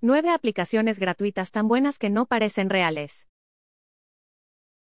9 0.00 0.30
aplicaciones 0.30 1.00
gratuitas 1.00 1.50
tan 1.50 1.66
buenas 1.66 1.98
que 1.98 2.08
no 2.08 2.26
parecen 2.26 2.70
reales. 2.70 3.26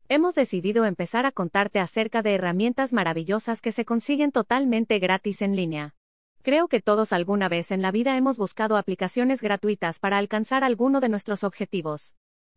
Hemos 0.09 0.35
decidido 0.35 0.87
empezar 0.87 1.27
a 1.27 1.33
contarte 1.33 1.81
acerca 1.81 2.23
de 2.23 2.35
herramientas 2.35 2.95
maravillosas 2.95 3.61
que 3.61 3.73
se 3.73 3.85
consiguen 3.85 4.33
totalmente 4.33 4.99
gratis 5.01 5.43
en 5.43 5.55
línea. 5.55 5.95
Creo 6.41 6.67
que 6.67 6.81
todos 6.81 7.13
alguna 7.13 7.51
vez 7.51 7.73
en 7.73 7.83
la 7.83 7.91
vida 7.91 8.17
hemos 8.17 8.39
buscado 8.39 8.79
aplicaciones 8.79 9.43
gratuitas 9.43 9.99
para 9.99 10.17
alcanzar 10.17 10.65
alguno 10.65 11.01
de 11.01 11.11
nuestros 11.11 11.45
objetivos. 11.45 12.15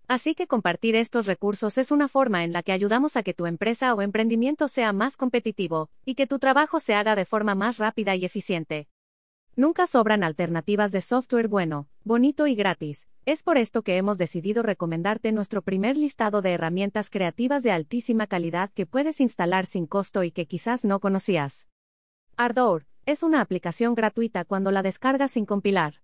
Así 0.07 0.33
que 0.33 0.47
compartir 0.47 0.95
estos 0.95 1.25
recursos 1.25 1.77
es 1.77 1.91
una 1.91 2.07
forma 2.07 2.45
en 2.45 2.53
la 2.53 2.63
que 2.63 2.71
ayudamos 2.71 3.17
a 3.17 3.23
que 3.23 3.33
tu 3.33 3.47
empresa 3.47 3.93
o 3.93 4.01
emprendimiento 4.01 4.69
sea 4.69 4.93
más 4.93 5.17
competitivo, 5.17 5.89
y 6.05 6.15
que 6.15 6.25
tu 6.25 6.39
trabajo 6.39 6.79
se 6.79 6.93
haga 6.93 7.15
de 7.15 7.25
forma 7.25 7.53
más 7.53 7.79
rápida 7.79 8.15
y 8.15 8.23
eficiente. 8.23 8.87
Nunca 9.57 9.87
sobran 9.87 10.23
alternativas 10.23 10.93
de 10.93 11.01
software 11.01 11.49
bueno, 11.49 11.89
bonito 12.05 12.45
y 12.45 12.53
gratis. 12.55 13.07
Es 13.25 13.41
por 13.41 13.57
esto 13.57 13.81
que 13.81 13.97
hemos 13.97 14.19
decidido 14.19 14.61
recomendarte 14.61 15.31
nuestro 15.31 15.63
primer 15.63 15.97
listado 15.97 16.43
de 16.43 16.53
herramientas 16.53 17.09
creativas 17.09 17.63
de 17.63 17.71
altísima 17.71 18.27
calidad 18.27 18.71
que 18.73 18.85
puedes 18.85 19.19
instalar 19.19 19.65
sin 19.65 19.87
costo 19.87 20.23
y 20.23 20.31
que 20.31 20.45
quizás 20.45 20.85
no 20.85 20.99
conocías. 20.99 21.67
Ardor 22.37 22.85
es 23.07 23.23
una 23.23 23.41
aplicación 23.41 23.95
gratuita 23.95 24.45
cuando 24.45 24.71
la 24.71 24.83
descargas 24.83 25.31
sin 25.31 25.45
compilar. 25.45 25.95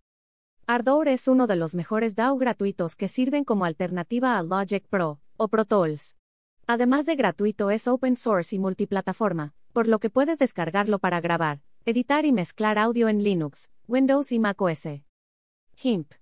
Ardor 0.66 1.08
es 1.08 1.28
uno 1.28 1.45
de 1.45 1.56
los 1.56 1.76
mejores 1.76 2.16
DAO 2.16 2.38
gratuitos 2.38 2.95
que 2.95 3.08
sirven 3.08 3.44
como 3.44 3.66
alternativa 3.66 4.38
a 4.38 4.44
Logic 4.44 4.84
Pro 4.88 5.20
o 5.38 5.48
Pro 5.48 5.66
Tools. 5.66 6.16
Además 6.66 7.06
de 7.06 7.16
gratuito 7.16 7.70
es 7.70 7.88
open 7.88 8.18
source 8.18 8.56
y 8.56 8.59
multiplataforma, 8.59 9.54
por 9.72 9.88
lo 9.88 10.00
que 10.00 10.09
puedes 10.09 10.40
descargarlo 10.40 11.00
para 11.00 11.22
grabar, 11.22 11.62
Editar 11.84 12.26
y 12.26 12.31
mezclar 12.31 12.78
audio 12.78 13.09
en 13.09 13.23
Linux, 13.23 13.72
Windows 13.88 14.31
y 14.31 14.38
macOS. 14.38 14.88
GIMP. 15.81 16.13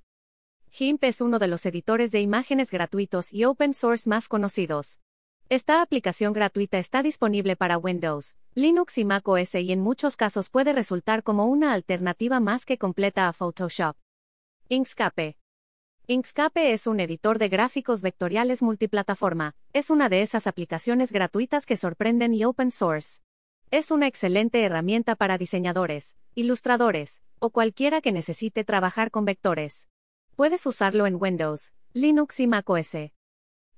GIMP 0.72 1.04
es 1.04 1.20
uno 1.20 1.38
de 1.38 1.50
los 1.50 1.66
editores 1.66 2.14
de 2.14 2.22
imágenes 2.22 2.72
gratuitos 2.72 3.34
y 3.34 3.44
open 3.44 3.74
source 3.74 4.08
más 4.08 4.30
conocidos. 4.30 5.02
Esta 5.50 5.82
aplicación 5.82 6.32
gratuita 6.32 6.80
está 6.80 7.04
disponible 7.04 7.58
para 7.58 7.78
Windows, 7.78 8.38
Linux 8.56 8.98
y 8.98 9.04
macOS 9.04 9.56
y 9.56 9.74
en 9.74 9.82
muchos 9.82 10.16
casos 10.16 10.50
puede 10.50 10.72
resultar 10.72 11.24
como 11.24 11.48
una 11.48 11.74
alternativa 11.74 12.40
más 12.40 12.66
que 12.66 12.78
completa 12.78 13.28
a 13.28 13.34
Photoshop. 13.34 13.98
Inkscape. 14.70 15.36
Inkscape 16.08 16.72
es 16.72 16.88
un 16.88 17.02
editor 17.02 17.38
de 17.38 17.50
gráficos 17.50 18.02
vectoriales 18.02 18.62
multiplataforma, 18.62 19.56
es 19.74 19.90
una 19.90 20.08
de 20.08 20.22
esas 20.22 20.48
aplicaciones 20.48 21.12
gratuitas 21.12 21.66
que 21.66 21.76
sorprenden 21.76 22.34
y 22.34 22.46
open 22.46 22.72
source. 22.72 23.20
Es 23.72 23.92
una 23.92 24.08
excelente 24.08 24.64
herramienta 24.64 25.18
para 25.18 25.38
diseñadores, 25.38 26.16
ilustradores, 26.34 27.22
o 27.40 27.50
cualquiera 27.50 28.02
que 28.02 28.12
necesite 28.12 28.64
trabajar 28.64 29.12
con 29.12 29.26
vectores. 29.26 29.88
Puedes 30.36 30.66
usarlo 30.66 31.08
en 31.08 31.18
Windows, 31.20 31.74
Linux 31.94 32.40
y 32.40 32.48
macOS. 32.48 33.12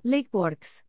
LeakWorks. 0.03 0.85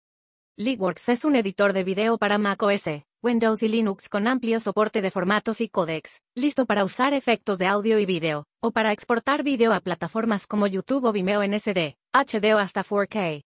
LeakWorks 0.56 1.08
es 1.08 1.24
un 1.24 1.36
editor 1.36 1.72
de 1.72 1.84
video 1.84 2.18
para 2.18 2.38
macOS, 2.38 3.04
Windows 3.22 3.62
y 3.62 3.68
Linux 3.68 4.08
con 4.08 4.26
amplio 4.26 4.58
soporte 4.58 5.00
de 5.00 5.10
formatos 5.10 5.60
y 5.60 5.68
códecs, 5.68 6.22
listo 6.34 6.66
para 6.66 6.84
usar 6.84 7.14
efectos 7.14 7.58
de 7.58 7.66
audio 7.66 7.98
y 7.98 8.06
video, 8.06 8.46
o 8.60 8.72
para 8.72 8.92
exportar 8.92 9.44
video 9.44 9.72
a 9.72 9.80
plataformas 9.80 10.46
como 10.46 10.66
YouTube 10.66 11.04
o 11.04 11.12
Vimeo 11.12 11.42
en 11.42 11.58
SD, 11.58 11.96
HD 12.12 12.54
o 12.54 12.58
hasta 12.58 12.82
4K. 12.82 13.44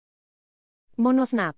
Monosnap. 0.98 1.56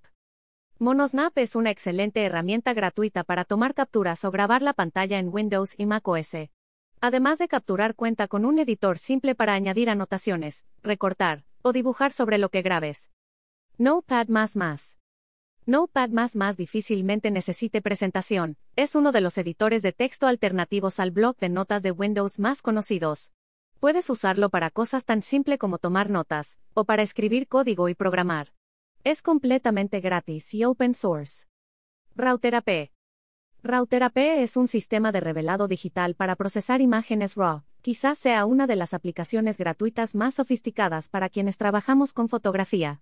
Monosnap 0.80 1.38
es 1.40 1.56
una 1.56 1.72
excelente 1.72 2.24
herramienta 2.24 2.74
gratuita 2.74 3.24
para 3.24 3.46
tomar 3.46 3.74
capturas 3.74 4.24
o 4.26 4.32
grabar 4.32 4.62
la 4.62 4.74
pantalla 4.74 5.18
en 5.18 5.30
Windows 5.34 5.74
y 5.78 5.86
macOS. 5.86 6.50
Además 7.04 7.38
de 7.38 7.50
capturar 7.50 7.96
cuenta 7.96 8.30
con 8.30 8.46
un 8.46 8.60
editor 8.60 8.98
simple 8.98 9.36
para 9.36 9.56
añadir 9.56 9.90
anotaciones, 9.90 10.64
recortar 10.84 11.44
o 11.62 11.74
dibujar 11.74 12.14
sobre 12.14 12.38
lo 12.38 12.48
que 12.48 12.62
grabes. 12.62 13.12
Notepad++. 13.78 14.30
Notepad++ 15.66 16.56
difícilmente 16.56 17.30
necesite 17.30 17.82
presentación, 17.82 18.56
es 18.78 18.96
uno 18.96 19.12
de 19.12 19.20
los 19.20 19.38
editores 19.38 19.82
de 19.82 19.92
texto 19.92 20.28
alternativos 20.28 20.98
al 21.02 21.12
blog 21.12 21.36
de 21.40 21.50
notas 21.50 21.84
de 21.84 21.92
Windows 21.92 22.40
más 22.40 22.62
conocidos. 22.62 23.34
Puedes 23.82 24.10
usarlo 24.10 24.50
para 24.50 24.70
cosas 24.70 25.04
tan 25.04 25.22
simple 25.22 25.58
como 25.58 25.80
tomar 25.80 26.10
notas, 26.10 26.58
o 26.74 26.86
para 26.86 27.04
escribir 27.04 27.50
código 27.50 27.90
y 27.90 27.96
programar. 27.96 28.54
Es 29.04 29.22
completamente 29.22 30.00
gratis 30.00 30.54
y 30.54 30.64
open 30.64 30.96
source. 30.96 31.48
Router 32.16 32.56
AP. 32.56 32.93
Router 33.66 34.04
AP 34.04 34.18
es 34.44 34.58
un 34.58 34.68
sistema 34.68 35.14
de 35.14 35.22
revelado 35.22 35.70
digital 35.70 36.16
para 36.16 36.36
procesar 36.36 36.82
imágenes 36.82 37.36
RAW. 37.36 37.64
Quizás 37.82 38.18
sea 38.18 38.46
una 38.46 38.68
de 38.68 38.76
las 38.76 38.94
aplicaciones 38.94 39.56
gratuitas 39.56 40.16
más 40.16 40.36
sofisticadas 40.36 41.08
para 41.08 41.30
quienes 41.30 41.58
trabajamos 41.58 42.12
con 42.12 42.28
fotografía. 42.28 43.02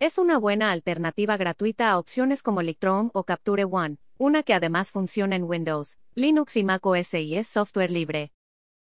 Es 0.00 0.18
una 0.18 0.36
buena 0.36 0.72
alternativa 0.72 1.36
gratuita 1.36 1.92
a 1.92 1.98
opciones 1.98 2.42
como 2.42 2.60
Lightroom 2.60 3.10
o 3.12 3.22
Capture 3.22 3.66
One, 3.66 3.98
una 4.18 4.42
que 4.42 4.52
además 4.52 4.90
funciona 4.90 5.36
en 5.36 5.44
Windows, 5.44 5.96
Linux 6.16 6.56
y 6.56 6.64
Mac 6.64 6.84
OS 6.84 7.14
y 7.14 7.36
es 7.36 7.46
software 7.46 7.92
libre. 7.92 8.32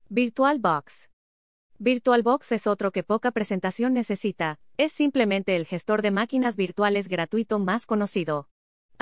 VirtualBox. 0.09 1.11
VirtualBox 1.79 2.53
es 2.53 2.67
otro 2.67 2.93
que 2.93 3.03
poca 3.03 3.31
presentación 3.31 3.93
necesita, 3.93 4.59
es 4.79 4.93
simplemente 4.93 5.55
el 5.57 5.67
gestor 5.67 6.01
de 6.01 6.13
máquinas 6.13 6.57
virtuales 6.57 7.09
gratuito 7.09 7.59
más 7.59 7.85
conocido. 7.85 8.49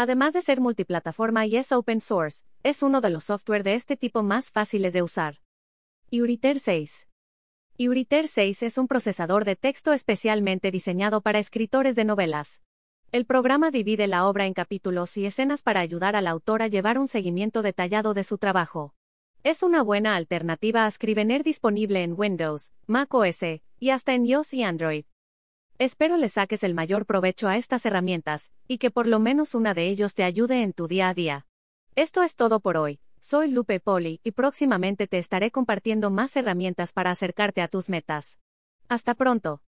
Además 0.01 0.33
de 0.33 0.43
ser 0.43 0.61
multiplataforma 0.61 1.45
y 1.47 1.57
es 1.57 1.73
open 1.73 2.01
source, 2.01 2.45
es 2.63 2.85
uno 2.85 3.01
de 3.01 3.11
los 3.11 3.25
software 3.25 3.65
de 3.65 3.75
este 3.75 3.97
tipo 3.97 4.23
más 4.23 4.53
fáciles 4.53 4.93
de 4.93 5.03
usar. 5.03 5.41
Euriter 6.13 6.61
6. 6.61 7.09
Euriter 7.79 8.29
6 8.29 8.63
es 8.63 8.79
un 8.79 8.87
procesador 8.87 9.45
de 9.45 9.57
texto 9.57 9.93
especialmente 9.93 10.71
diseñado 10.71 11.21
para 11.21 11.41
escritores 11.41 11.97
de 11.97 12.05
novelas. 12.05 12.63
El 13.11 13.27
programa 13.27 13.73
divide 13.73 14.07
la 14.07 14.29
obra 14.29 14.47
en 14.47 14.55
capítulos 14.55 15.17
y 15.17 15.27
escenas 15.27 15.63
para 15.63 15.81
ayudar 15.81 16.15
al 16.15 16.29
autor 16.29 16.63
a 16.63 16.69
llevar 16.69 16.97
un 16.97 17.09
seguimiento 17.09 17.63
detallado 17.63 18.15
de 18.15 18.23
su 18.23 18.39
trabajo. 18.39 18.95
Es 19.43 19.65
una 19.65 19.83
buena 19.83 20.15
alternativa 20.15 20.87
a 20.87 20.91
Scrivener 20.93 21.43
disponible 21.43 22.05
en 22.05 22.15
Windows, 22.17 22.71
Mac 22.87 23.13
OS, 23.13 23.43
y 23.81 23.91
hasta 23.91 24.15
en 24.15 24.27
iOS 24.27 24.55
y 24.55 24.63
Android. 24.63 25.07
Espero 25.81 26.17
le 26.17 26.29
saques 26.29 26.65
el 26.65 26.75
mayor 26.75 27.07
provecho 27.07 27.47
a 27.47 27.57
estas 27.57 27.87
herramientas, 27.87 28.51
y 28.67 28.79
que 28.79 28.91
por 28.91 29.07
lo 29.07 29.21
menos 29.21 29.55
una 29.55 29.75
de 29.75 29.87
ellos 29.87 30.17
te 30.17 30.25
ayude 30.25 30.65
en 30.65 30.73
tu 30.73 30.89
día 30.89 31.09
a 31.09 31.15
día. 31.15 31.47
Esto 31.95 32.25
es 32.25 32.35
todo 32.35 32.59
por 32.59 32.77
hoy. 32.77 32.99
Soy 33.21 33.49
Lupe 33.49 33.79
Poli 33.79 34.21
y 34.25 34.33
próximamente 34.33 35.07
te 35.07 35.19
estaré 35.19 35.53
compartiendo 35.53 36.11
más 36.11 36.35
herramientas 36.35 36.93
para 36.93 37.13
acercarte 37.13 37.63
a 37.63 37.69
tus 37.69 37.89
metas. 37.89 38.41
Hasta 38.89 39.15
pronto. 39.15 39.63